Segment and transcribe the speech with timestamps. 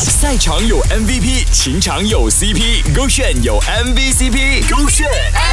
[0.00, 5.08] 赛场有 MVP，情场有 CP，勾选有 MVCp，勾选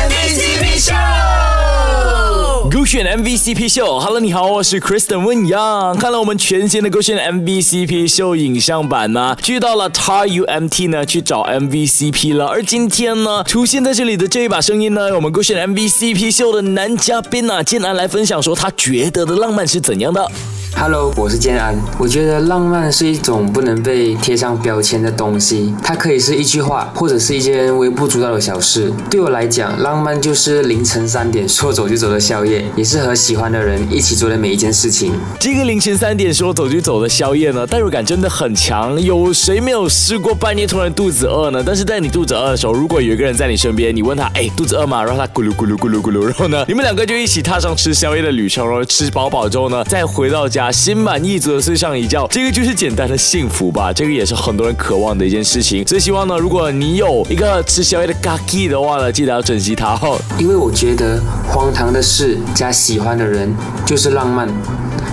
[0.08, 4.00] MVCp 秀，勾选 MVCp 秀。
[4.00, 5.97] Hello，你好，我是 Kristen 温阳。
[5.97, 9.36] 看了我们全新的勾选 MVCp 秀影像版吗？
[9.42, 12.46] 去到了 TUMT 呢，去找 MVCp 了。
[12.46, 20.32] 而今天呢，出现在这里的这一把声音呢，我们勾选 MVCp 秀的男嘉宾啊，竟然来分享说他觉得的浪漫是怎样的。
[20.78, 21.73] Hello，我是建安。
[21.98, 28.91] 我觉得浪漫是一种不能被贴上标签的东西，它可以是一句话，或者是一件微不足道的小事。
[29.09, 35.13] 对我来讲，浪漫就是凌晨三点说走就走的宵夜，也是和喜欢的人一起做的每一件事情。
[35.40, 39.02] 这个凌晨三点说走就走的宵夜呢，代入感真的很强。
[39.02, 41.63] 有谁没有试过半夜突然肚子饿呢？
[41.66, 45.02] 但是在你肚子饿的时候，如果有一个人在你身边，你问他，哎，肚子饿吗？
[45.02, 50.65] 然后他咕噜咕噜咕噜咕噜，然后呢，你们两个就一起踏上吃宵夜的旅程，然后吃饱饱之后呢，再回到家。
[50.72, 53.92] 心满意足的睡上一觉，这个就是简单的幸福吧。
[53.94, 55.86] 这个也是很多人渴望的一件事情。
[55.88, 60.20] 所以希望呢，如果你有一个吃宵夜的 ga 的话呢，记得要珍惜它哦。
[60.38, 63.54] 因为我觉得荒唐的事加喜欢的人
[63.85, 64.47] 就是浪漫。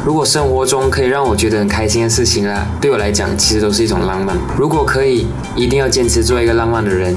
[0.05, 4.37] 如果生活中可以让我觉得很开心的事情啊，对我来讲其实都是一种浪漫。
[4.59, 7.15] 如果可以，一定要坚持做一个浪漫的人。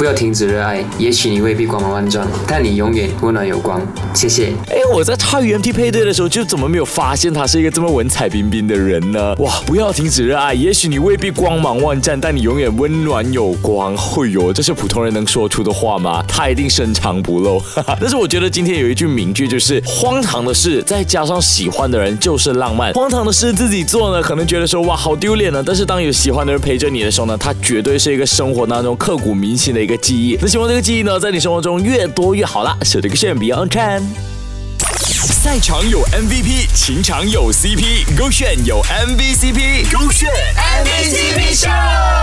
[0.00, 3.86] 不要停止热爱，也许你未必光芒万丈，但你永远温暖有光。
[4.14, 4.46] 谢谢。
[4.70, 9.34] 哎，我在插 UMT 配对的时候，就怎么没有发现他是一个这么文采彬彬的人呢？
[9.40, 9.60] 哇！
[9.66, 13.94] 不要停止热爱，也许你未必光芒万丈，但你永远温暖有光。
[13.94, 16.24] 会哟，这是普通人能说出的话吗？
[16.26, 17.62] 他一定深藏不露。
[18.00, 22.90] 但是我觉得今天有一句名句，就是荒唐的事再加上喜欢的人就是浪漫。
[22.94, 25.62] 荒唐的事自己做呢，可能觉得说哇好丢脸呢。
[25.62, 29.89] 但是当有喜欢的人陪着你的时候呢，他绝对是一个生活当中刻骨铭心的一个。
[29.90, 32.76] 个记忆，那希望这个记忆呢，在你生活中越多越好啦。
[32.84, 34.02] 手这个炫 Beyond Chan，
[34.78, 40.30] 赛场有 MVP，情场有 CP，勾炫有 MVCp，勾炫
[40.84, 42.19] MVP。